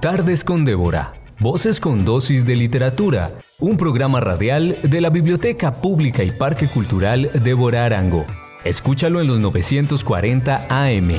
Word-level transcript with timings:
Tardes 0.00 0.44
con 0.44 0.64
Débora. 0.64 1.12
Voces 1.40 1.78
con 1.78 2.06
dosis 2.06 2.46
de 2.46 2.56
literatura. 2.56 3.28
Un 3.58 3.76
programa 3.76 4.18
radial 4.18 4.78
de 4.82 5.02
la 5.02 5.10
Biblioteca 5.10 5.72
Pública 5.72 6.22
y 6.22 6.30
Parque 6.30 6.66
Cultural 6.68 7.28
Débora 7.44 7.84
Arango. 7.84 8.24
Escúchalo 8.64 9.20
en 9.20 9.26
los 9.26 9.40
940 9.40 10.68
AM. 10.70 11.12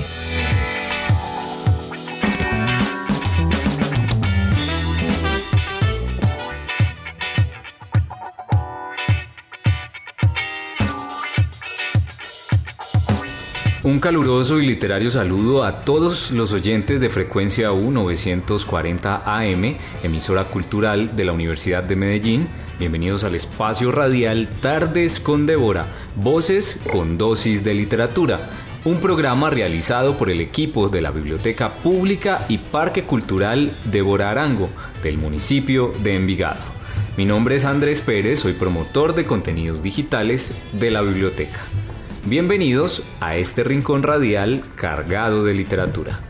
Un 13.83 13.99
caluroso 13.99 14.59
y 14.59 14.67
literario 14.67 15.09
saludo 15.09 15.63
a 15.63 15.83
todos 15.83 16.29
los 16.29 16.53
oyentes 16.53 17.01
de 17.01 17.09
frecuencia 17.09 17.71
U 17.71 17.89
940 17.89 19.23
AM, 19.25 19.75
emisora 20.03 20.43
cultural 20.43 21.15
de 21.15 21.25
la 21.25 21.31
Universidad 21.31 21.83
de 21.83 21.95
Medellín. 21.95 22.47
Bienvenidos 22.77 23.23
al 23.23 23.33
espacio 23.33 23.91
radial 23.91 24.49
Tardes 24.61 25.19
con 25.19 25.47
Débora, 25.47 25.87
voces 26.15 26.79
con 26.91 27.17
dosis 27.17 27.63
de 27.63 27.73
literatura, 27.73 28.51
un 28.85 28.97
programa 28.97 29.49
realizado 29.49 30.15
por 30.15 30.29
el 30.29 30.41
equipo 30.41 30.87
de 30.87 31.01
la 31.01 31.09
Biblioteca 31.09 31.73
Pública 31.73 32.45
y 32.49 32.59
Parque 32.59 33.05
Cultural 33.05 33.71
Débora 33.85 34.29
Arango, 34.29 34.69
del 35.01 35.17
municipio 35.17 35.91
de 36.03 36.17
Envigado. 36.17 36.61
Mi 37.17 37.25
nombre 37.25 37.55
es 37.55 37.65
Andrés 37.65 38.01
Pérez, 38.01 38.41
soy 38.41 38.53
promotor 38.53 39.15
de 39.15 39.25
contenidos 39.25 39.81
digitales 39.81 40.51
de 40.71 40.91
la 40.91 41.01
biblioteca. 41.01 41.65
Bienvenidos 42.25 43.17
a 43.19 43.35
este 43.35 43.63
rincón 43.63 44.03
radial 44.03 44.63
cargado 44.75 45.43
de 45.43 45.55
literatura. 45.55 46.21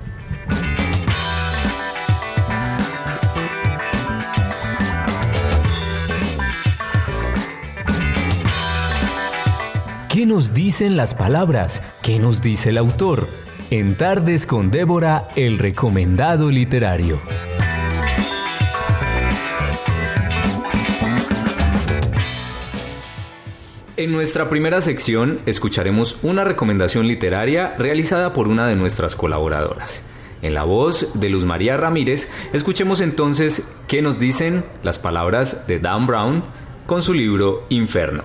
¿Qué 10.09 10.25
nos 10.25 10.53
dicen 10.53 10.95
las 10.95 11.13
palabras? 11.13 11.83
¿Qué 12.01 12.19
nos 12.19 12.41
dice 12.41 12.69
el 12.69 12.77
autor? 12.77 13.19
En 13.69 13.95
Tardes 13.95 14.45
con 14.45 14.71
Débora, 14.71 15.23
el 15.35 15.59
recomendado 15.59 16.49
literario. 16.49 17.19
En 24.01 24.11
nuestra 24.11 24.49
primera 24.49 24.81
sección 24.81 25.41
escucharemos 25.45 26.17
una 26.23 26.43
recomendación 26.43 27.05
literaria 27.05 27.75
realizada 27.77 28.33
por 28.33 28.47
una 28.47 28.65
de 28.65 28.75
nuestras 28.75 29.15
colaboradoras. 29.15 30.03
En 30.41 30.55
la 30.55 30.63
voz 30.63 31.11
de 31.13 31.29
Luz 31.29 31.45
María 31.45 31.77
Ramírez, 31.77 32.27
escuchemos 32.51 32.99
entonces 32.99 33.71
qué 33.87 34.01
nos 34.01 34.19
dicen 34.19 34.63
las 34.81 34.97
palabras 34.97 35.67
de 35.67 35.77
Dan 35.77 36.07
Brown 36.07 36.41
con 36.87 37.03
su 37.03 37.13
libro 37.13 37.67
Inferno. 37.69 38.23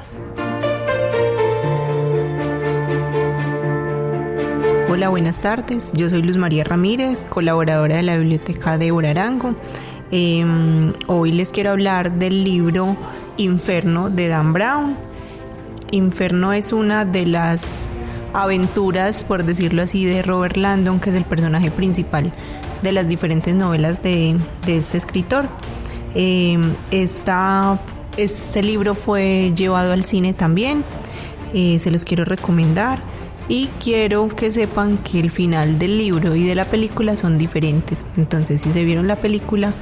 Hola, 4.88 5.10
buenas 5.10 5.42
tardes. 5.42 5.92
Yo 5.92 6.08
soy 6.08 6.22
Luz 6.22 6.38
María 6.38 6.64
Ramírez, 6.64 7.22
colaboradora 7.24 7.96
de 7.96 8.02
la 8.02 8.16
Biblioteca 8.16 8.78
de 8.78 8.92
Orarango. 8.92 9.54
Em, 10.10 10.94
hoy 11.06 11.32
les 11.32 11.50
quiero 11.50 11.72
hablar 11.72 12.12
del 12.12 12.44
libro 12.44 12.96
Inferno 13.36 14.08
de 14.08 14.28
Dan 14.28 14.54
Brown. 14.54 15.15
Inferno 15.90 16.52
es 16.52 16.72
una 16.72 17.04
de 17.04 17.26
las 17.26 17.86
aventuras, 18.32 19.24
por 19.24 19.44
decirlo 19.44 19.82
así, 19.82 20.04
de 20.04 20.22
Robert 20.22 20.56
Landon, 20.56 21.00
que 21.00 21.10
es 21.10 21.16
el 21.16 21.24
personaje 21.24 21.70
principal 21.70 22.32
de 22.82 22.92
las 22.92 23.08
diferentes 23.08 23.54
novelas 23.54 24.02
de, 24.02 24.36
este 24.66 24.98
escritor. 24.98 25.48
Eh, 26.14 26.58
este 26.90 28.62
libro 28.62 28.94
fue 28.94 29.52
llevado 29.54 29.92
al 29.92 30.04
cine 30.04 30.32
también, 30.32 30.84
eh, 31.54 31.78
se 31.78 31.90
los 31.90 32.04
quiero 32.04 32.24
recomendar 32.24 32.98
y 33.48 33.68
quiero 33.82 34.28
que 34.28 34.50
sepan 34.50 34.98
que 34.98 35.20
el 35.20 35.30
final 35.30 35.78
del 35.78 35.98
libro 35.98 36.34
y 36.34 36.46
de 36.46 36.54
la 36.54 36.64
película 36.64 37.16
son 37.16 37.38
diferentes. 37.38 38.04
Entonces, 38.16 38.60
si 38.60 38.70
se 38.70 38.84
vieron 38.84 39.06
la 39.06 39.16
película, 39.16 39.72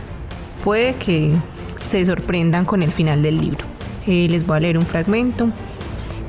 puede 0.63 0.95
que 0.95 1.33
se 1.79 2.05
sorprendan 2.05 2.65
con 2.65 2.83
el 2.83 2.93
final 2.93 3.23
del 3.23 3.41
libro. 3.41 3.65
Eh, 4.07 4.29
les 4.29 4.47
voy 4.47 4.59
a 4.59 4.61
leer 4.61 4.79
un 4.79 4.85
fragmento 4.85 5.49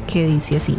que 0.06 0.28
dice 0.28 0.58
así. 0.58 0.78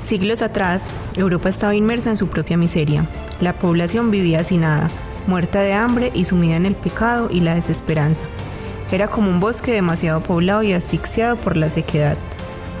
Siglos 0.00 0.42
atrás, 0.42 0.84
Europa 1.16 1.48
estaba 1.48 1.74
inmersa 1.74 2.10
en 2.10 2.16
su 2.16 2.28
propia 2.28 2.56
miseria. 2.56 3.06
La 3.40 3.52
población 3.54 4.10
vivía 4.10 4.42
sin 4.42 4.62
nada, 4.62 4.88
muerta 5.26 5.60
de 5.60 5.72
hambre 5.72 6.10
y 6.14 6.24
sumida 6.24 6.56
en 6.56 6.66
el 6.66 6.74
pecado 6.74 7.28
y 7.30 7.40
la 7.40 7.54
desesperanza. 7.54 8.24
Era 8.90 9.08
como 9.08 9.30
un 9.30 9.40
bosque 9.40 9.72
demasiado 9.72 10.22
poblado 10.22 10.62
y 10.62 10.72
asfixiado 10.72 11.36
por 11.36 11.56
la 11.56 11.70
sequedad. 11.70 12.18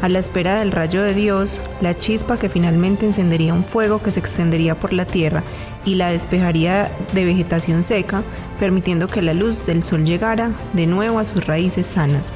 A 0.02 0.08
la 0.08 0.18
espera 0.18 0.58
del 0.58 0.72
rayo 0.72 1.00
de 1.00 1.14
Dios, 1.14 1.62
la 1.80 1.96
chispa 1.96 2.36
que 2.36 2.48
finalmente 2.48 3.06
encendería 3.06 3.54
un 3.54 3.64
fuego 3.64 4.02
que 4.02 4.10
se 4.10 4.18
extendería 4.18 4.74
por 4.74 4.92
la 4.92 5.04
tierra 5.04 5.44
y 5.84 5.94
la 5.94 6.10
despejaría 6.10 6.90
de 7.12 7.24
vegetación 7.24 7.84
seca, 7.84 8.22
permitiendo 8.58 9.06
que 9.06 9.22
la 9.22 9.32
luz 9.32 9.64
del 9.64 9.84
sol 9.84 10.04
llegara 10.04 10.50
de 10.72 10.88
nuevo 10.88 11.20
a 11.20 11.24
sus 11.24 11.46
raíces 11.46 11.86
sanas. 11.86 12.32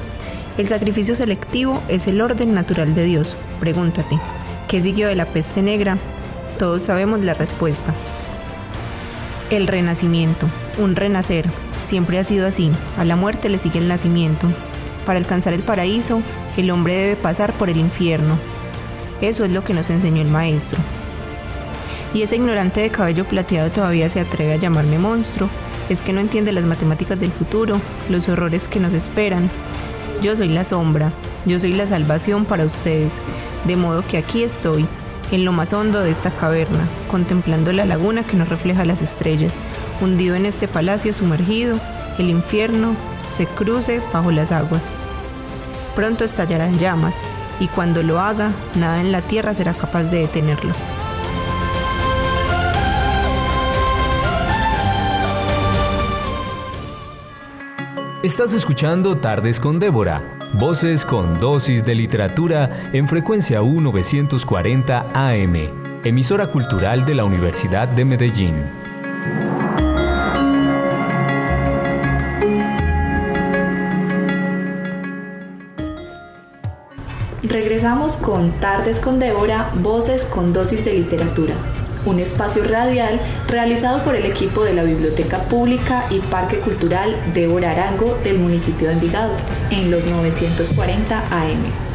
El 0.57 0.67
sacrificio 0.67 1.15
selectivo 1.15 1.83
es 1.87 2.07
el 2.07 2.19
orden 2.19 2.55
natural 2.55 2.95
de 2.95 3.03
Dios. 3.03 3.37
Pregúntate, 3.59 4.17
¿qué 4.67 4.81
siguió 4.81 5.07
de 5.07 5.15
la 5.15 5.25
peste 5.25 5.61
negra? 5.61 5.99
Todos 6.57 6.85
sabemos 6.85 7.21
la 7.21 7.35
respuesta. 7.35 7.93
El 9.51 9.67
renacimiento, 9.67 10.47
un 10.79 10.95
renacer, 10.95 11.45
siempre 11.85 12.17
ha 12.17 12.23
sido 12.23 12.47
así. 12.47 12.71
A 12.97 13.05
la 13.05 13.15
muerte 13.15 13.49
le 13.49 13.59
sigue 13.59 13.77
el 13.77 13.87
nacimiento. 13.87 14.47
Para 15.05 15.19
alcanzar 15.19 15.53
el 15.53 15.61
paraíso, 15.61 16.21
el 16.57 16.71
hombre 16.71 16.95
debe 16.95 17.15
pasar 17.15 17.53
por 17.53 17.69
el 17.69 17.77
infierno. 17.77 18.39
Eso 19.21 19.45
es 19.45 19.51
lo 19.51 19.63
que 19.63 19.75
nos 19.75 19.91
enseñó 19.91 20.23
el 20.23 20.27
maestro. 20.27 20.79
Y 22.15 22.23
ese 22.23 22.37
ignorante 22.37 22.81
de 22.81 22.89
cabello 22.89 23.25
plateado 23.25 23.69
todavía 23.69 24.09
se 24.09 24.21
atreve 24.21 24.53
a 24.53 24.57
llamarme 24.57 24.97
monstruo. 24.97 25.49
Es 25.87 26.01
que 26.01 26.13
no 26.13 26.19
entiende 26.19 26.51
las 26.51 26.65
matemáticas 26.65 27.19
del 27.19 27.31
futuro, 27.31 27.79
los 28.09 28.27
horrores 28.27 28.67
que 28.67 28.79
nos 28.79 28.93
esperan, 28.93 29.51
yo 30.21 30.35
soy 30.35 30.49
la 30.49 30.63
sombra, 30.63 31.11
yo 31.45 31.59
soy 31.59 31.73
la 31.73 31.87
salvación 31.87 32.45
para 32.45 32.65
ustedes, 32.65 33.19
de 33.65 33.75
modo 33.75 34.05
que 34.05 34.17
aquí 34.17 34.43
estoy, 34.43 34.85
en 35.31 35.45
lo 35.45 35.51
más 35.51 35.73
hondo 35.73 36.01
de 36.01 36.11
esta 36.11 36.31
caverna, 36.31 36.87
contemplando 37.09 37.71
la 37.73 37.85
laguna 37.85 38.23
que 38.23 38.37
nos 38.37 38.49
refleja 38.49 38.85
las 38.85 39.01
estrellas, 39.01 39.53
hundido 40.01 40.35
en 40.35 40.45
este 40.45 40.67
palacio 40.67 41.13
sumergido, 41.13 41.79
el 42.17 42.29
infierno 42.29 42.95
se 43.29 43.45
cruce 43.45 44.01
bajo 44.13 44.31
las 44.31 44.51
aguas. 44.51 44.83
Pronto 45.95 46.23
estallarán 46.23 46.79
llamas, 46.79 47.15
y 47.59 47.67
cuando 47.67 48.03
lo 48.03 48.19
haga, 48.19 48.51
nada 48.75 49.01
en 49.01 49.11
la 49.11 49.21
tierra 49.21 49.53
será 49.53 49.73
capaz 49.73 50.03
de 50.03 50.19
detenerlo. 50.19 50.73
Estás 58.27 58.51
escuchando 58.51 59.19
Tardes 59.19 59.57
con 59.57 59.79
Débora, 59.79 60.21
voces 60.51 61.05
con 61.05 61.39
dosis 61.39 61.85
de 61.85 61.95
literatura 61.95 62.89
en 62.91 63.07
frecuencia 63.07 63.61
U940 63.61 65.11
AM, 65.13 65.55
emisora 66.03 66.47
cultural 66.47 67.05
de 67.05 67.15
la 67.15 67.23
Universidad 67.23 67.87
de 67.87 68.03
Medellín. 68.03 68.65
Regresamos 77.43 78.17
con 78.17 78.51
Tardes 78.59 78.99
con 78.99 79.19
Débora, 79.19 79.71
voces 79.75 80.25
con 80.25 80.51
dosis 80.51 80.83
de 80.83 80.95
literatura 80.95 81.53
un 82.07 82.19
espacio 82.19 82.63
radial 82.63 83.19
realizado 83.49 84.03
por 84.03 84.15
el 84.15 84.25
equipo 84.25 84.63
de 84.63 84.73
la 84.73 84.83
Biblioteca 84.83 85.39
Pública 85.43 86.03
y 86.09 86.19
Parque 86.19 86.57
Cultural 86.57 87.15
de 87.33 87.47
Arango 87.67 88.17
del 88.23 88.39
municipio 88.39 88.87
de 88.87 88.93
Envigado, 88.93 89.33
en 89.71 89.91
los 89.91 90.05
940 90.05 91.19
AM. 91.19 91.87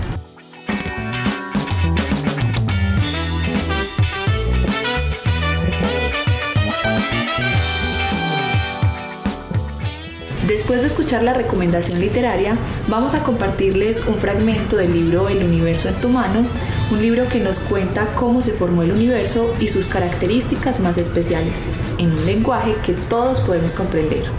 Después 10.46 10.82
de 10.82 10.88
escuchar 10.88 11.22
la 11.22 11.32
recomendación 11.32 11.98
literaria, 11.98 12.56
vamos 12.88 13.14
a 13.14 13.22
compartirles 13.22 14.02
un 14.06 14.16
fragmento 14.16 14.76
del 14.76 14.92
libro 14.92 15.28
El 15.28 15.44
universo 15.44 15.88
en 15.88 15.94
tu 15.94 16.10
mano, 16.10 16.44
un 16.92 17.00
libro 17.00 17.26
que 17.26 17.40
nos 17.40 17.58
cuenta 17.58 18.06
cómo 18.14 18.42
se 18.42 18.52
formó 18.52 18.82
el 18.82 18.92
universo 18.92 19.54
y 19.60 19.68
sus 19.68 19.86
características 19.86 20.78
más 20.80 20.98
especiales, 20.98 21.68
en 21.98 22.12
un 22.12 22.26
lenguaje 22.26 22.74
que 22.84 22.92
todos 22.92 23.40
podemos 23.40 23.72
comprender. 23.72 24.30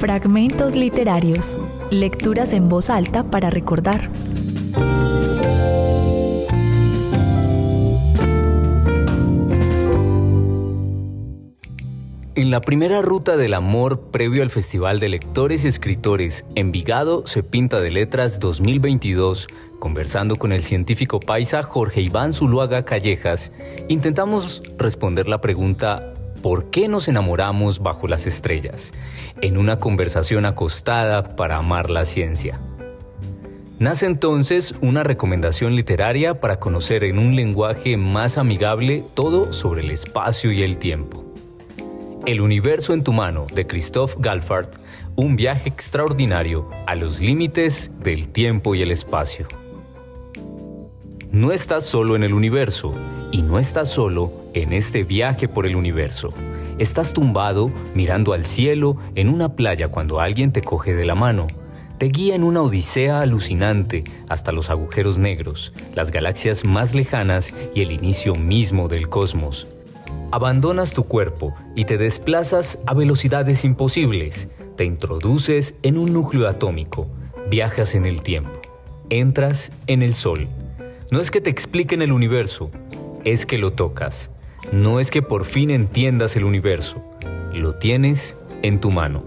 Fragmentos 0.00 0.74
literarios 0.74 1.56
Lecturas 1.90 2.52
en 2.52 2.68
voz 2.68 2.90
alta 2.90 3.22
para 3.22 3.50
recordar. 3.50 4.10
En 12.36 12.50
la 12.50 12.60
primera 12.60 13.00
ruta 13.00 13.36
del 13.36 13.54
amor 13.54 14.10
previo 14.10 14.42
al 14.42 14.50
Festival 14.50 14.98
de 14.98 15.08
Lectores 15.08 15.64
y 15.64 15.68
Escritores 15.68 16.44
Envigado 16.56 17.24
se 17.28 17.44
pinta 17.44 17.80
de 17.80 17.92
letras 17.92 18.40
2022, 18.40 19.46
conversando 19.78 20.34
con 20.34 20.50
el 20.50 20.64
científico 20.64 21.20
paisa 21.20 21.62
Jorge 21.62 22.00
Iván 22.00 22.32
Zuluaga 22.32 22.84
Callejas, 22.84 23.52
intentamos 23.86 24.64
responder 24.76 25.28
la 25.28 25.40
pregunta 25.40 26.12
¿Por 26.42 26.70
qué 26.70 26.88
nos 26.88 27.06
enamoramos 27.06 27.78
bajo 27.78 28.08
las 28.08 28.26
estrellas? 28.26 28.92
En 29.40 29.56
una 29.56 29.78
conversación 29.78 30.44
acostada 30.44 31.36
para 31.36 31.58
amar 31.58 31.88
la 31.88 32.04
ciencia. 32.04 32.60
Nace 33.78 34.06
entonces 34.06 34.74
una 34.80 35.04
recomendación 35.04 35.76
literaria 35.76 36.40
para 36.40 36.58
conocer 36.58 37.04
en 37.04 37.20
un 37.20 37.36
lenguaje 37.36 37.96
más 37.96 38.38
amigable 38.38 39.04
todo 39.14 39.52
sobre 39.52 39.82
el 39.82 39.92
espacio 39.92 40.50
y 40.50 40.64
el 40.64 40.78
tiempo. 40.78 41.33
El 42.26 42.40
universo 42.40 42.94
en 42.94 43.04
tu 43.04 43.12
mano 43.12 43.46
de 43.52 43.66
Christoph 43.66 44.14
Galfard, 44.18 44.68
un 45.14 45.36
viaje 45.36 45.68
extraordinario 45.68 46.70
a 46.86 46.94
los 46.94 47.20
límites 47.20 47.90
del 48.00 48.28
tiempo 48.28 48.74
y 48.74 48.80
el 48.80 48.90
espacio. 48.90 49.46
No 51.30 51.52
estás 51.52 51.84
solo 51.84 52.16
en 52.16 52.22
el 52.22 52.32
universo 52.32 52.94
y 53.30 53.42
no 53.42 53.58
estás 53.58 53.90
solo 53.90 54.32
en 54.54 54.72
este 54.72 55.04
viaje 55.04 55.48
por 55.48 55.66
el 55.66 55.76
universo. 55.76 56.30
Estás 56.78 57.12
tumbado 57.12 57.70
mirando 57.94 58.32
al 58.32 58.46
cielo 58.46 58.96
en 59.16 59.28
una 59.28 59.54
playa 59.54 59.88
cuando 59.88 60.18
alguien 60.18 60.50
te 60.50 60.62
coge 60.62 60.94
de 60.94 61.04
la 61.04 61.14
mano. 61.14 61.46
Te 61.98 62.06
guía 62.06 62.36
en 62.36 62.42
una 62.42 62.62
odisea 62.62 63.20
alucinante 63.20 64.02
hasta 64.30 64.50
los 64.50 64.70
agujeros 64.70 65.18
negros, 65.18 65.74
las 65.94 66.10
galaxias 66.10 66.64
más 66.64 66.94
lejanas 66.94 67.54
y 67.74 67.82
el 67.82 67.92
inicio 67.92 68.34
mismo 68.34 68.88
del 68.88 69.10
cosmos. 69.10 69.66
Abandonas 70.30 70.94
tu 70.94 71.04
cuerpo 71.04 71.54
y 71.74 71.84
te 71.84 71.98
desplazas 71.98 72.78
a 72.86 72.94
velocidades 72.94 73.64
imposibles. 73.64 74.48
Te 74.76 74.84
introduces 74.84 75.74
en 75.82 75.98
un 75.98 76.12
núcleo 76.12 76.48
atómico. 76.48 77.06
Viajas 77.50 77.94
en 77.94 78.06
el 78.06 78.22
tiempo. 78.22 78.60
Entras 79.10 79.70
en 79.86 80.02
el 80.02 80.14
sol. 80.14 80.48
No 81.10 81.20
es 81.20 81.30
que 81.30 81.40
te 81.40 81.50
expliquen 81.50 82.02
el 82.02 82.10
universo, 82.10 82.70
es 83.24 83.46
que 83.46 83.58
lo 83.58 83.72
tocas. 83.72 84.30
No 84.72 84.98
es 84.98 85.10
que 85.10 85.22
por 85.22 85.44
fin 85.44 85.70
entiendas 85.70 86.36
el 86.36 86.44
universo, 86.44 87.02
lo 87.52 87.74
tienes 87.76 88.36
en 88.62 88.80
tu 88.80 88.90
mano. 88.90 89.22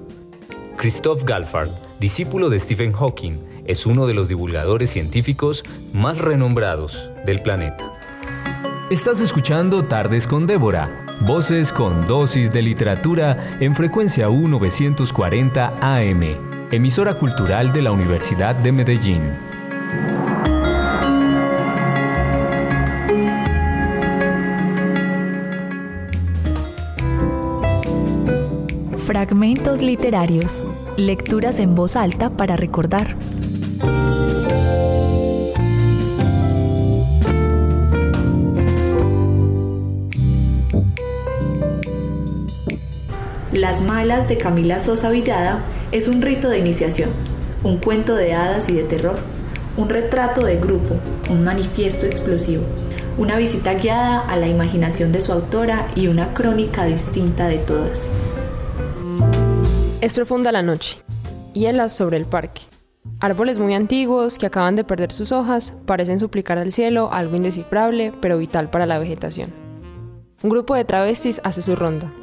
Christoph 0.77 1.23
Galfard, 1.23 1.69
discípulo 1.99 2.49
de 2.49 2.59
Stephen 2.59 2.91
Hawking, 2.91 3.37
es 3.65 3.85
uno 3.85 4.07
de 4.07 4.13
los 4.13 4.27
divulgadores 4.27 4.89
científicos 4.89 5.63
más 5.93 6.17
renombrados 6.17 7.09
del 7.25 7.39
planeta. 7.41 7.91
Estás 8.89 9.19
escuchando 9.19 9.83
Tardes 9.83 10.25
con 10.25 10.47
Débora, 10.47 10.89
voces 11.19 11.73
con 11.73 12.05
dosis 12.05 12.53
de 12.53 12.61
literatura 12.61 13.57
en 13.59 13.75
frecuencia 13.75 14.29
1940 14.29 15.73
AM, 15.81 16.23
emisora 16.71 17.15
cultural 17.15 17.73
de 17.73 17.81
la 17.81 17.91
Universidad 17.91 18.55
de 18.55 18.71
Medellín. 18.71 19.23
Fragmentos 29.05 29.81
literarios, 29.81 30.63
lecturas 30.95 31.59
en 31.59 31.75
voz 31.75 31.97
alta 31.97 32.29
para 32.29 32.55
recordar. 32.55 33.17
Las 43.57 43.81
Malas 43.81 44.27
de 44.27 44.37
Camila 44.37 44.77
Sosa 44.77 45.09
Villada 45.09 45.63
es 45.91 46.07
un 46.07 46.21
rito 46.21 46.47
de 46.47 46.59
iniciación, 46.59 47.09
un 47.63 47.77
cuento 47.77 48.15
de 48.15 48.35
hadas 48.35 48.69
y 48.69 48.73
de 48.73 48.83
terror, 48.83 49.17
un 49.77 49.89
retrato 49.89 50.45
de 50.45 50.57
grupo, 50.57 50.93
un 51.31 51.43
manifiesto 51.43 52.05
explosivo, 52.05 52.61
una 53.17 53.35
visita 53.35 53.73
guiada 53.73 54.19
a 54.19 54.35
la 54.35 54.47
imaginación 54.47 55.11
de 55.11 55.21
su 55.21 55.31
autora 55.31 55.87
y 55.95 56.05
una 56.05 56.35
crónica 56.35 56.85
distinta 56.85 57.47
de 57.47 57.57
todas. 57.57 58.11
Es 60.01 60.13
profunda 60.13 60.51
la 60.51 60.61
noche, 60.61 61.01
hielas 61.53 61.97
sobre 61.97 62.17
el 62.17 62.27
parque. 62.27 62.61
Árboles 63.19 63.57
muy 63.57 63.73
antiguos 63.73 64.37
que 64.37 64.45
acaban 64.45 64.75
de 64.75 64.83
perder 64.83 65.11
sus 65.11 65.31
hojas 65.31 65.73
parecen 65.87 66.19
suplicar 66.19 66.59
al 66.59 66.71
cielo 66.71 67.09
algo 67.11 67.35
indescifrable 67.35 68.13
pero 68.21 68.37
vital 68.37 68.69
para 68.69 68.85
la 68.85 68.99
vegetación. 68.99 69.51
Un 70.43 70.51
grupo 70.51 70.75
de 70.75 70.85
travestis 70.85 71.41
hace 71.43 71.63
su 71.63 71.75
ronda, 71.75 72.13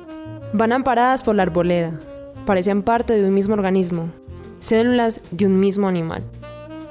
Van 0.56 0.70
amparadas 0.70 1.24
por 1.24 1.34
la 1.34 1.42
arboleda. 1.42 1.98
Parecen 2.46 2.84
parte 2.84 3.14
de 3.14 3.26
un 3.26 3.34
mismo 3.34 3.54
organismo, 3.54 4.10
células 4.60 5.20
de 5.32 5.46
un 5.46 5.58
mismo 5.58 5.88
animal. 5.88 6.22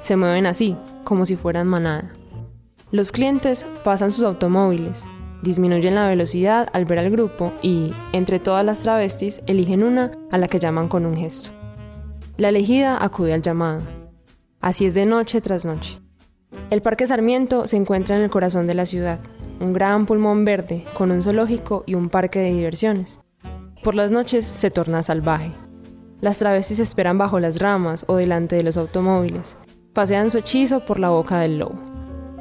Se 0.00 0.16
mueven 0.16 0.44
así, 0.44 0.76
como 1.02 1.24
si 1.24 1.34
fueran 1.34 1.66
manada. 1.66 2.12
Los 2.90 3.10
clientes 3.10 3.66
pasan 3.82 4.10
sus 4.10 4.26
automóviles, 4.26 5.06
disminuyen 5.40 5.94
la 5.94 6.06
velocidad 6.06 6.68
al 6.74 6.84
ver 6.84 6.98
al 6.98 7.10
grupo 7.10 7.54
y, 7.62 7.94
entre 8.12 8.38
todas 8.38 8.66
las 8.66 8.82
travestis, 8.82 9.40
eligen 9.46 9.82
una 9.82 10.10
a 10.30 10.36
la 10.36 10.46
que 10.46 10.58
llaman 10.58 10.88
con 10.88 11.06
un 11.06 11.16
gesto. 11.16 11.48
La 12.36 12.50
elegida 12.50 13.02
acude 13.02 13.32
al 13.32 13.40
llamado. 13.40 13.80
Así 14.60 14.84
es 14.84 14.92
de 14.92 15.06
noche 15.06 15.40
tras 15.40 15.64
noche. 15.64 16.02
El 16.68 16.82
Parque 16.82 17.06
Sarmiento 17.06 17.66
se 17.66 17.78
encuentra 17.78 18.14
en 18.14 18.24
el 18.24 18.30
corazón 18.30 18.66
de 18.66 18.74
la 18.74 18.84
ciudad, 18.84 19.20
un 19.58 19.72
gran 19.72 20.04
pulmón 20.04 20.44
verde 20.44 20.84
con 20.92 21.10
un 21.10 21.22
zoológico 21.22 21.82
y 21.86 21.94
un 21.94 22.10
parque 22.10 22.40
de 22.40 22.52
diversiones. 22.52 23.23
Por 23.84 23.94
las 23.94 24.10
noches 24.10 24.46
se 24.46 24.70
torna 24.70 25.02
salvaje. 25.02 25.52
Las 26.22 26.38
travestis 26.38 26.78
esperan 26.78 27.18
bajo 27.18 27.38
las 27.38 27.58
ramas 27.58 28.06
o 28.08 28.16
delante 28.16 28.56
de 28.56 28.62
los 28.62 28.78
automóviles. 28.78 29.58
Pasean 29.92 30.30
su 30.30 30.38
hechizo 30.38 30.86
por 30.86 30.98
la 30.98 31.10
boca 31.10 31.38
del 31.38 31.58
lobo, 31.58 31.78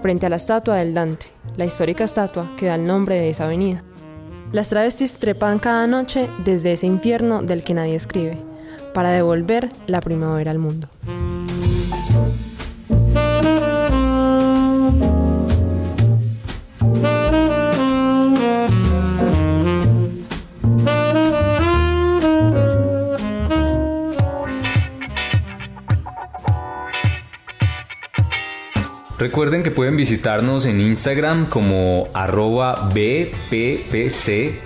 frente 0.01 0.25
a 0.25 0.29
la 0.29 0.37
estatua 0.37 0.77
del 0.77 0.93
Dante, 0.93 1.25
la 1.57 1.65
histórica 1.65 2.05
estatua 2.05 2.49
que 2.55 2.67
da 2.67 2.75
el 2.75 2.87
nombre 2.87 3.15
de 3.15 3.29
esa 3.29 3.43
avenida. 3.43 3.83
Las 4.53 4.69
travestis 4.69 5.19
trepan 5.19 5.59
cada 5.59 5.85
noche 5.85 6.29
desde 6.45 6.71
ese 6.71 6.87
infierno 6.87 7.43
del 7.43 7.65
que 7.65 7.73
nadie 7.73 7.95
escribe, 7.95 8.37
para 8.93 9.11
devolver 9.11 9.69
la 9.85 9.99
primavera 9.99 10.49
al 10.49 10.59
mundo. 10.59 10.87
Recuerden 29.19 29.61
que 29.63 29.71
pueden 29.71 29.95
visitarnos 29.95 30.65
en 30.65 30.81
Instagram 30.81 31.45
como 31.45 32.09
arroba 32.13 32.89
BPPC 32.93 34.59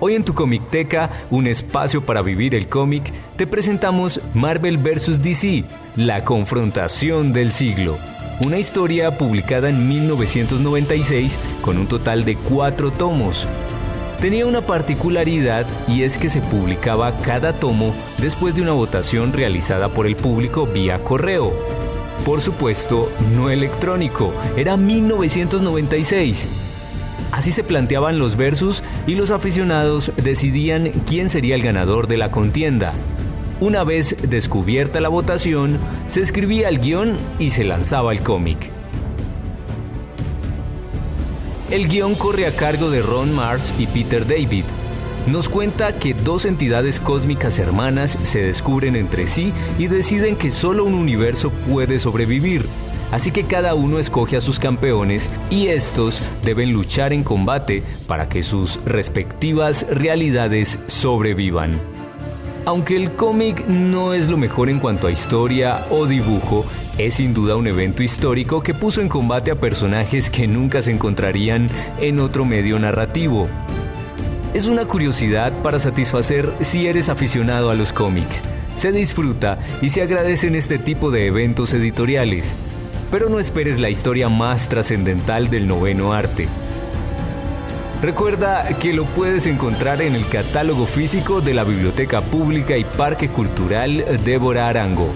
Hoy 0.00 0.16
en 0.16 0.24
tu 0.24 0.34
Comicteca, 0.34 1.08
un 1.30 1.46
espacio 1.46 2.04
para 2.04 2.20
vivir 2.20 2.54
el 2.54 2.68
cómic, 2.68 3.12
te 3.36 3.46
presentamos 3.46 4.20
Marvel 4.34 4.76
vs. 4.76 5.22
DC, 5.22 5.64
la 5.94 6.24
confrontación 6.24 7.32
del 7.32 7.52
siglo. 7.52 7.96
Una 8.40 8.58
historia 8.58 9.16
publicada 9.16 9.70
en 9.70 9.88
1996 9.88 11.38
con 11.62 11.78
un 11.78 11.86
total 11.86 12.24
de 12.24 12.36
cuatro 12.36 12.90
tomos. 12.90 13.46
Tenía 14.20 14.46
una 14.46 14.62
particularidad 14.62 15.66
y 15.86 16.02
es 16.02 16.18
que 16.18 16.28
se 16.28 16.40
publicaba 16.40 17.12
cada 17.20 17.52
tomo 17.52 17.94
después 18.18 18.54
de 18.54 18.62
una 18.62 18.72
votación 18.72 19.32
realizada 19.32 19.88
por 19.88 20.06
el 20.06 20.16
público 20.16 20.66
vía 20.66 20.98
correo. 20.98 21.52
Por 22.24 22.40
supuesto, 22.40 23.10
no 23.36 23.50
electrónico, 23.50 24.32
era 24.56 24.76
1996 24.76 26.48
Así 27.32 27.52
se 27.52 27.64
planteaban 27.64 28.18
los 28.18 28.36
versos 28.36 28.82
y 29.06 29.14
los 29.14 29.30
aficionados 29.30 30.12
decidían 30.16 30.90
quién 31.06 31.28
sería 31.28 31.54
el 31.54 31.62
ganador 31.62 32.08
de 32.08 32.16
la 32.16 32.30
contienda. 32.30 32.92
Una 33.60 33.84
vez 33.84 34.16
descubierta 34.22 35.00
la 35.00 35.08
votación, 35.08 35.78
se 36.06 36.20
escribía 36.20 36.68
el 36.68 36.80
guion 36.80 37.18
y 37.38 37.50
se 37.50 37.64
lanzaba 37.64 38.12
el 38.12 38.22
cómic. 38.22 38.70
El 41.70 41.88
guion 41.88 42.14
corre 42.14 42.46
a 42.46 42.52
cargo 42.52 42.90
de 42.90 43.02
Ron 43.02 43.34
Mars 43.34 43.74
y 43.76 43.86
Peter 43.86 44.26
David. 44.26 44.64
Nos 45.26 45.48
cuenta 45.48 45.98
que 45.98 46.14
dos 46.14 46.44
entidades 46.44 47.00
cósmicas 47.00 47.58
hermanas 47.58 48.16
se 48.22 48.40
descubren 48.40 48.94
entre 48.94 49.26
sí 49.26 49.52
y 49.76 49.88
deciden 49.88 50.36
que 50.36 50.52
solo 50.52 50.84
un 50.84 50.94
universo 50.94 51.50
puede 51.50 51.98
sobrevivir, 51.98 52.66
Así 53.12 53.30
que 53.30 53.44
cada 53.44 53.74
uno 53.74 53.98
escoge 53.98 54.36
a 54.36 54.40
sus 54.40 54.58
campeones 54.58 55.30
y 55.48 55.68
estos 55.68 56.20
deben 56.44 56.72
luchar 56.72 57.12
en 57.12 57.22
combate 57.22 57.82
para 58.08 58.28
que 58.28 58.42
sus 58.42 58.80
respectivas 58.84 59.86
realidades 59.88 60.78
sobrevivan. 60.88 61.78
Aunque 62.64 62.96
el 62.96 63.12
cómic 63.12 63.64
no 63.68 64.12
es 64.12 64.28
lo 64.28 64.36
mejor 64.36 64.68
en 64.68 64.80
cuanto 64.80 65.06
a 65.06 65.12
historia 65.12 65.86
o 65.88 66.06
dibujo, 66.06 66.66
es 66.98 67.14
sin 67.14 67.34
duda 67.34 67.56
un 67.56 67.66
evento 67.66 68.02
histórico 68.02 68.62
que 68.62 68.74
puso 68.74 69.00
en 69.00 69.08
combate 69.08 69.50
a 69.50 69.60
personajes 69.60 70.30
que 70.30 70.46
nunca 70.46 70.82
se 70.82 70.92
encontrarían 70.92 71.68
en 72.00 72.20
otro 72.20 72.44
medio 72.44 72.78
narrativo. 72.78 73.48
Es 74.54 74.66
una 74.66 74.86
curiosidad 74.86 75.52
para 75.62 75.78
satisfacer 75.78 76.52
si 76.60 76.86
eres 76.86 77.08
aficionado 77.08 77.70
a 77.70 77.74
los 77.74 77.92
cómics. 77.92 78.42
Se 78.76 78.92
disfruta 78.92 79.58
y 79.82 79.90
se 79.90 80.02
agradecen 80.02 80.54
este 80.54 80.78
tipo 80.78 81.10
de 81.10 81.26
eventos 81.26 81.74
editoriales 81.74 82.56
pero 83.10 83.28
no 83.28 83.38
esperes 83.38 83.80
la 83.80 83.90
historia 83.90 84.28
más 84.28 84.68
trascendental 84.68 85.48
del 85.50 85.66
noveno 85.66 86.12
arte. 86.12 86.48
Recuerda 88.02 88.68
que 88.78 88.92
lo 88.92 89.04
puedes 89.04 89.46
encontrar 89.46 90.02
en 90.02 90.14
el 90.14 90.28
catálogo 90.28 90.86
físico 90.86 91.40
de 91.40 91.54
la 91.54 91.64
Biblioteca 91.64 92.20
Pública 92.20 92.76
y 92.76 92.84
Parque 92.84 93.28
Cultural 93.28 94.04
Débora 94.24 94.68
Arango. 94.68 95.10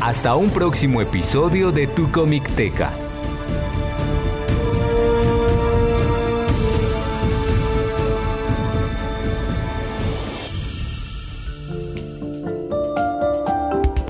Hasta 0.00 0.36
un 0.36 0.50
próximo 0.50 1.00
episodio 1.00 1.72
de 1.72 1.86
Tu 1.86 2.06
Teca. 2.54 2.92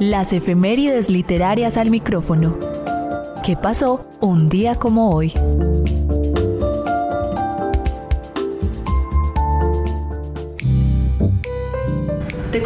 Las 0.01 0.33
efemérides 0.33 1.09
literarias 1.09 1.77
al 1.77 1.91
micrófono. 1.91 2.59
¿Qué 3.45 3.57
pasó 3.57 4.09
un 4.21 4.49
día 4.49 4.75
como 4.75 5.15
hoy? 5.15 5.33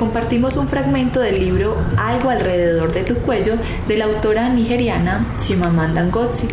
Compartimos 0.00 0.56
un 0.56 0.66
fragmento 0.66 1.20
del 1.20 1.38
libro 1.38 1.76
Algo 1.98 2.30
alrededor 2.30 2.92
de 2.92 3.02
tu 3.02 3.16
cuello 3.16 3.56
de 3.86 3.98
la 3.98 4.06
autora 4.06 4.48
nigeriana 4.48 5.26
Chimamanda 5.38 6.02
Ngozi. 6.04 6.48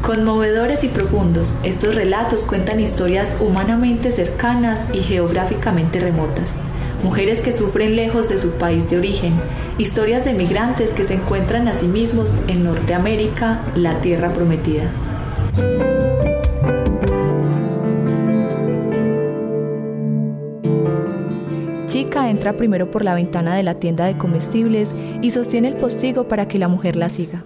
Conmovedores 0.00 0.84
y 0.84 0.88
profundos, 0.88 1.56
estos 1.64 1.96
relatos 1.96 2.44
cuentan 2.44 2.78
historias 2.78 3.34
humanamente 3.40 4.12
cercanas 4.12 4.84
y 4.92 5.00
geográficamente 5.00 5.98
remotas 5.98 6.56
mujeres 7.02 7.40
que 7.40 7.52
sufren 7.52 7.94
lejos 7.94 8.28
de 8.28 8.38
su 8.38 8.52
país 8.52 8.90
de 8.90 8.98
origen, 8.98 9.34
historias 9.78 10.24
de 10.24 10.34
migrantes 10.34 10.94
que 10.94 11.04
se 11.04 11.14
encuentran 11.14 11.68
a 11.68 11.74
sí 11.74 11.86
mismos 11.86 12.32
en 12.48 12.64
Norteamérica, 12.64 13.60
la 13.76 14.00
tierra 14.00 14.30
prometida. 14.30 14.90
Chica 21.88 22.30
entra 22.30 22.52
primero 22.52 22.90
por 22.90 23.04
la 23.04 23.14
ventana 23.14 23.54
de 23.56 23.62
la 23.62 23.74
tienda 23.74 24.06
de 24.06 24.16
comestibles 24.16 24.90
y 25.20 25.30
sostiene 25.30 25.68
el 25.68 25.74
postigo 25.74 26.28
para 26.28 26.46
que 26.46 26.58
la 26.58 26.68
mujer 26.68 26.96
la 26.96 27.08
siga. 27.08 27.42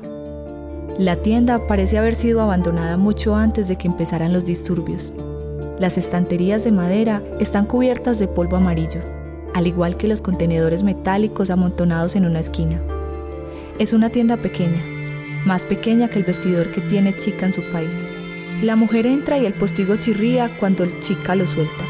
La 0.98 1.16
tienda 1.16 1.66
parece 1.66 1.96
haber 1.96 2.14
sido 2.14 2.42
abandonada 2.42 2.96
mucho 2.96 3.34
antes 3.34 3.68
de 3.68 3.76
que 3.76 3.88
empezaran 3.88 4.32
los 4.32 4.44
disturbios. 4.44 5.12
Las 5.78 5.96
estanterías 5.96 6.64
de 6.64 6.72
madera 6.72 7.22
están 7.40 7.64
cubiertas 7.64 8.18
de 8.18 8.28
polvo 8.28 8.56
amarillo 8.56 9.00
al 9.54 9.66
igual 9.66 9.96
que 9.96 10.08
los 10.08 10.22
contenedores 10.22 10.82
metálicos 10.82 11.50
amontonados 11.50 12.16
en 12.16 12.24
una 12.24 12.40
esquina. 12.40 12.80
Es 13.78 13.92
una 13.92 14.10
tienda 14.10 14.36
pequeña, 14.36 14.80
más 15.44 15.62
pequeña 15.64 16.08
que 16.08 16.18
el 16.18 16.24
vestidor 16.24 16.70
que 16.72 16.80
tiene 16.80 17.14
chica 17.14 17.46
en 17.46 17.52
su 17.52 17.62
país. 17.72 17.90
La 18.62 18.76
mujer 18.76 19.06
entra 19.06 19.38
y 19.38 19.46
el 19.46 19.52
postigo 19.52 19.96
chirría 19.96 20.48
cuando 20.60 20.86
chica 21.02 21.34
lo 21.34 21.46
suelta. 21.46 21.84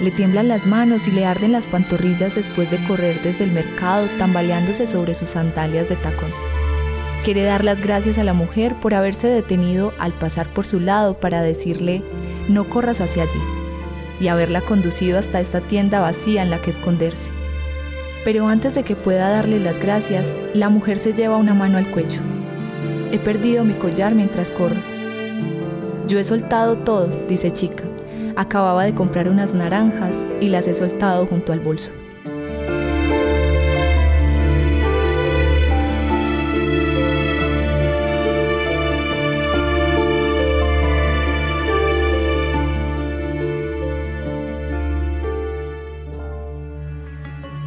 Le 0.00 0.10
tiemblan 0.12 0.48
las 0.48 0.66
manos 0.66 1.08
y 1.08 1.10
le 1.10 1.26
arden 1.26 1.52
las 1.52 1.66
pantorrillas 1.66 2.36
después 2.36 2.70
de 2.70 2.78
correr 2.86 3.20
desde 3.22 3.44
el 3.44 3.52
mercado 3.52 4.06
tambaleándose 4.18 4.86
sobre 4.86 5.14
sus 5.14 5.30
sandalias 5.30 5.88
de 5.88 5.96
tacón. 5.96 6.30
Quiere 7.24 7.42
dar 7.42 7.64
las 7.64 7.80
gracias 7.80 8.16
a 8.18 8.24
la 8.24 8.32
mujer 8.32 8.74
por 8.74 8.94
haberse 8.94 9.26
detenido 9.26 9.92
al 9.98 10.12
pasar 10.12 10.46
por 10.46 10.66
su 10.66 10.78
lado 10.78 11.14
para 11.14 11.42
decirle, 11.42 12.02
no 12.48 12.68
corras 12.68 13.00
hacia 13.00 13.24
allí 13.24 13.40
y 14.20 14.28
haberla 14.28 14.60
conducido 14.60 15.18
hasta 15.18 15.40
esta 15.40 15.60
tienda 15.60 16.00
vacía 16.00 16.42
en 16.42 16.50
la 16.50 16.60
que 16.60 16.70
esconderse. 16.70 17.30
Pero 18.24 18.48
antes 18.48 18.74
de 18.74 18.82
que 18.84 18.96
pueda 18.96 19.30
darle 19.30 19.58
las 19.58 19.78
gracias, 19.78 20.32
la 20.54 20.68
mujer 20.68 20.98
se 20.98 21.12
lleva 21.12 21.36
una 21.36 21.54
mano 21.54 21.78
al 21.78 21.90
cuello. 21.90 22.20
He 23.10 23.18
perdido 23.18 23.64
mi 23.64 23.74
collar 23.74 24.14
mientras 24.14 24.50
corro. 24.50 24.80
Yo 26.06 26.18
he 26.18 26.24
soltado 26.24 26.76
todo, 26.76 27.08
dice 27.28 27.52
chica. 27.52 27.87
Acababa 28.38 28.84
de 28.84 28.94
comprar 28.94 29.28
unas 29.28 29.52
naranjas 29.52 30.14
y 30.40 30.46
las 30.46 30.68
he 30.68 30.74
soltado 30.74 31.26
junto 31.26 31.52
al 31.52 31.58
bolso. 31.58 31.90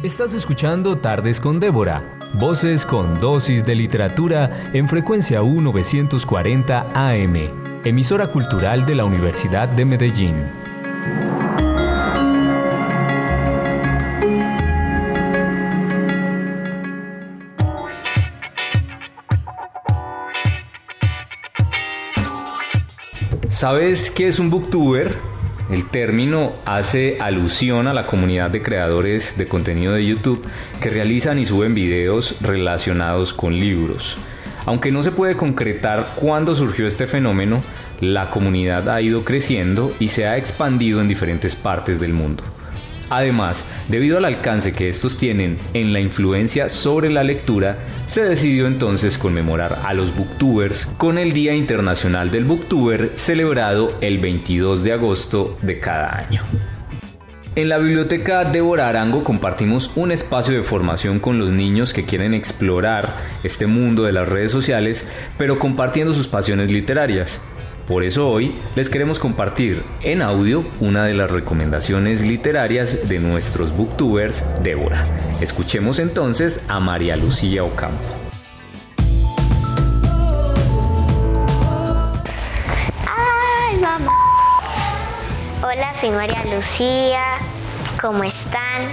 Estás 0.02 0.32
escuchando 0.32 0.96
Tardes 0.96 1.38
con 1.38 1.60
Débora, 1.60 2.02
voces 2.32 2.86
con 2.86 3.20
dosis 3.20 3.66
de 3.66 3.74
literatura 3.74 4.70
en 4.72 4.88
frecuencia 4.88 5.42
U940 5.42 6.86
AM, 6.94 7.61
emisora 7.84 8.28
cultural 8.28 8.86
de 8.86 8.94
la 8.94 9.04
Universidad 9.04 9.68
de 9.68 9.84
Medellín. 9.84 10.36
¿Sabes 23.50 24.10
qué 24.10 24.28
es 24.28 24.38
un 24.38 24.50
booktuber? 24.50 25.16
El 25.70 25.88
término 25.88 26.52
hace 26.64 27.20
alusión 27.20 27.88
a 27.88 27.94
la 27.94 28.06
comunidad 28.06 28.50
de 28.50 28.62
creadores 28.62 29.36
de 29.36 29.46
contenido 29.46 29.94
de 29.94 30.06
YouTube 30.06 30.44
que 30.80 30.88
realizan 30.88 31.38
y 31.38 31.46
suben 31.46 31.74
videos 31.74 32.36
relacionados 32.42 33.32
con 33.32 33.54
libros. 33.54 34.18
Aunque 34.66 34.92
no 34.92 35.02
se 35.02 35.12
puede 35.12 35.36
concretar 35.36 36.04
cuándo 36.16 36.54
surgió 36.54 36.86
este 36.86 37.06
fenómeno, 37.06 37.62
la 38.00 38.30
comunidad 38.30 38.88
ha 38.88 39.00
ido 39.00 39.24
creciendo 39.24 39.92
y 39.98 40.08
se 40.08 40.26
ha 40.26 40.36
expandido 40.36 41.00
en 41.00 41.08
diferentes 41.08 41.56
partes 41.56 42.00
del 42.00 42.12
mundo. 42.12 42.44
Además, 43.10 43.66
debido 43.88 44.16
al 44.16 44.24
alcance 44.24 44.72
que 44.72 44.88
estos 44.88 45.18
tienen 45.18 45.58
en 45.74 45.92
la 45.92 46.00
influencia 46.00 46.70
sobre 46.70 47.10
la 47.10 47.22
lectura, 47.22 47.80
se 48.06 48.24
decidió 48.24 48.66
entonces 48.66 49.18
conmemorar 49.18 49.76
a 49.84 49.92
los 49.92 50.16
booktubers 50.16 50.86
con 50.96 51.18
el 51.18 51.32
Día 51.32 51.54
Internacional 51.54 52.30
del 52.30 52.46
Booktuber 52.46 53.12
celebrado 53.16 53.92
el 54.00 54.18
22 54.18 54.82
de 54.82 54.92
agosto 54.94 55.58
de 55.60 55.78
cada 55.78 56.16
año. 56.16 56.40
En 57.54 57.68
la 57.68 57.76
biblioteca 57.76 58.46
Débora 58.46 58.88
Arango 58.88 59.22
compartimos 59.22 59.90
un 59.94 60.10
espacio 60.10 60.54
de 60.54 60.62
formación 60.62 61.20
con 61.20 61.38
los 61.38 61.50
niños 61.50 61.92
que 61.92 62.04
quieren 62.04 62.32
explorar 62.32 63.18
este 63.44 63.66
mundo 63.66 64.04
de 64.04 64.12
las 64.12 64.26
redes 64.26 64.50
sociales, 64.50 65.04
pero 65.36 65.58
compartiendo 65.58 66.14
sus 66.14 66.28
pasiones 66.28 66.72
literarias. 66.72 67.42
Por 67.86 68.04
eso 68.04 68.30
hoy 68.30 68.52
les 68.74 68.88
queremos 68.88 69.18
compartir 69.18 69.82
en 70.02 70.22
audio 70.22 70.64
una 70.80 71.04
de 71.04 71.12
las 71.12 71.30
recomendaciones 71.30 72.22
literarias 72.22 73.10
de 73.10 73.18
nuestros 73.18 73.76
booktubers 73.76 74.46
Débora. 74.62 75.06
Escuchemos 75.42 75.98
entonces 75.98 76.64
a 76.68 76.80
María 76.80 77.18
Lucía 77.18 77.64
Ocampo. 77.64 78.21
Soy 86.02 86.10
María 86.10 86.42
Lucía. 86.46 87.22
¿Cómo 88.00 88.24
están? 88.24 88.90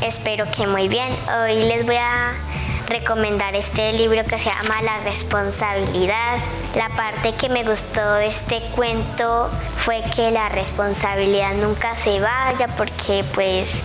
Espero 0.00 0.46
que 0.50 0.66
muy 0.66 0.88
bien. 0.88 1.14
Hoy 1.28 1.64
les 1.64 1.84
voy 1.84 1.96
a 1.96 2.32
recomendar 2.88 3.54
este 3.54 3.92
libro 3.92 4.24
que 4.24 4.38
se 4.38 4.46
llama 4.46 4.80
La 4.80 4.96
responsabilidad. 5.04 6.38
La 6.74 6.88
parte 6.88 7.34
que 7.34 7.50
me 7.50 7.62
gustó 7.62 8.14
de 8.14 8.28
este 8.28 8.62
cuento 8.74 9.50
fue 9.76 10.02
que 10.14 10.30
la 10.30 10.48
responsabilidad 10.48 11.52
nunca 11.56 11.94
se 11.94 12.20
vaya 12.20 12.68
porque 12.68 13.22
pues 13.34 13.82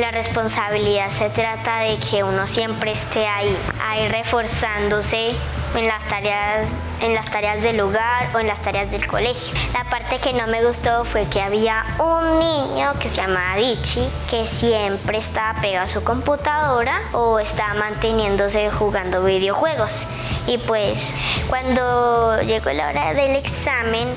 la 0.00 0.10
responsabilidad 0.10 1.10
se 1.10 1.28
trata 1.28 1.80
de 1.80 1.98
que 1.98 2.24
uno 2.24 2.46
siempre 2.46 2.92
esté 2.92 3.26
ahí, 3.26 3.54
ahí 3.86 4.08
reforzándose 4.08 5.34
en 5.74 5.86
las 5.86 6.04
tareas 6.04 6.68
en 7.00 7.14
las 7.14 7.26
tareas 7.30 7.62
del 7.62 7.80
hogar 7.80 8.28
o 8.34 8.40
en 8.40 8.46
las 8.46 8.60
tareas 8.60 8.90
del 8.90 9.06
colegio. 9.06 9.54
La 9.72 9.84
parte 9.84 10.18
que 10.18 10.32
no 10.32 10.46
me 10.48 10.64
gustó 10.64 11.04
fue 11.04 11.26
que 11.26 11.40
había 11.40 11.84
un 11.98 12.38
niño 12.38 12.92
que 13.00 13.08
se 13.08 13.16
llamaba 13.16 13.56
Dichi 13.56 14.08
que 14.28 14.46
siempre 14.46 15.18
estaba 15.18 15.60
pegado 15.60 15.84
a 15.84 15.88
su 15.88 16.02
computadora 16.02 17.00
o 17.12 17.38
estaba 17.38 17.74
manteniéndose 17.74 18.70
jugando 18.70 19.22
videojuegos. 19.24 20.06
Y 20.46 20.58
pues 20.58 21.14
cuando 21.48 22.40
llegó 22.42 22.70
la 22.72 22.88
hora 22.88 23.14
del 23.14 23.36
examen, 23.36 24.08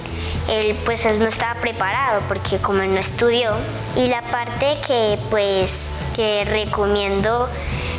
él 0.48 0.76
pues 0.86 1.06
él 1.06 1.20
no 1.20 1.28
estaba 1.28 1.60
preparado 1.60 2.22
porque 2.28 2.58
como 2.58 2.82
él 2.82 2.94
no 2.94 3.00
estudió. 3.00 3.54
Y 3.96 4.08
la 4.08 4.22
parte 4.24 4.78
que 4.86 5.20
pues 5.30 5.92
que 6.16 6.46
recomiendo 6.46 7.48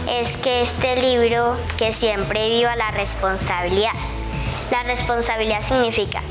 es 0.08 0.36
que 0.36 0.62
este 0.62 0.96
libro 0.96 1.56
que 1.78 1.92
siempre 1.92 2.48
viva 2.48 2.76
la 2.76 2.90
responsabilidad. 2.90 3.92
La 4.70 4.82
responsabilidad 4.82 5.62
significa 5.62 6.22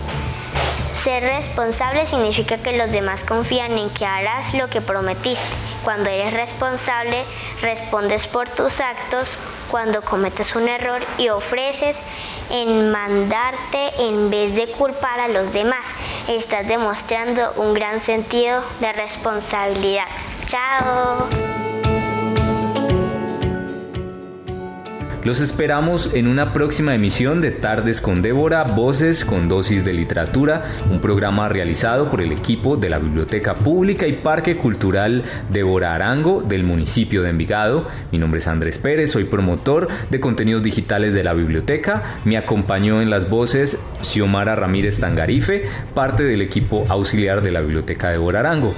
ser 1.01 1.23
responsable 1.23 2.05
significa 2.05 2.59
que 2.59 2.77
los 2.77 2.91
demás 2.91 3.21
confían 3.21 3.75
en 3.75 3.89
que 3.89 4.05
harás 4.05 4.53
lo 4.53 4.67
que 4.69 4.81
prometiste. 4.81 5.47
Cuando 5.83 6.11
eres 6.11 6.35
responsable, 6.35 7.25
respondes 7.63 8.27
por 8.27 8.47
tus 8.47 8.81
actos. 8.81 9.39
Cuando 9.71 10.03
cometes 10.03 10.55
un 10.55 10.67
error 10.67 11.01
y 11.17 11.29
ofreces 11.29 12.01
en 12.51 12.91
mandarte 12.91 13.89
en 13.97 14.29
vez 14.29 14.55
de 14.55 14.67
culpar 14.67 15.19
a 15.19 15.27
los 15.27 15.51
demás, 15.51 15.87
estás 16.27 16.67
demostrando 16.67 17.51
un 17.55 17.73
gran 17.73 17.99
sentido 17.99 18.63
de 18.79 18.93
responsabilidad. 18.93 20.05
Chao. 20.45 21.40
Los 25.23 25.39
esperamos 25.39 26.09
en 26.15 26.25
una 26.25 26.51
próxima 26.51 26.95
emisión 26.95 27.41
de 27.41 27.51
Tardes 27.51 28.01
con 28.01 28.23
Débora, 28.23 28.63
Voces 28.63 29.23
con 29.23 29.47
Dosis 29.47 29.85
de 29.85 29.93
Literatura, 29.93 30.71
un 30.89 30.99
programa 30.99 31.47
realizado 31.47 32.09
por 32.09 32.23
el 32.23 32.31
equipo 32.31 32.75
de 32.75 32.89
la 32.89 32.97
Biblioteca 32.97 33.53
Pública 33.53 34.07
y 34.07 34.13
Parque 34.13 34.57
Cultural 34.57 35.23
Débora 35.51 35.93
Arango 35.93 36.41
del 36.41 36.63
municipio 36.63 37.21
de 37.21 37.29
Envigado. 37.29 37.87
Mi 38.11 38.17
nombre 38.17 38.39
es 38.39 38.47
Andrés 38.47 38.79
Pérez, 38.79 39.11
soy 39.11 39.25
promotor 39.25 39.89
de 40.09 40.19
contenidos 40.19 40.63
digitales 40.63 41.13
de 41.13 41.23
la 41.23 41.33
biblioteca. 41.33 42.19
Me 42.25 42.35
acompañó 42.35 42.99
en 42.99 43.11
las 43.11 43.29
voces 43.29 43.79
Xiomara 44.01 44.55
Ramírez 44.55 44.99
Tangarife, 44.99 45.65
parte 45.93 46.23
del 46.23 46.41
equipo 46.41 46.83
auxiliar 46.89 47.43
de 47.43 47.51
la 47.51 47.61
Biblioteca 47.61 48.09
Débora 48.09 48.39
Arango. 48.39 48.73